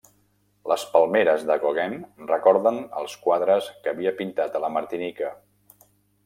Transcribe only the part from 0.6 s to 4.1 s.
Les palmeres de Gauguin recorden els quadres que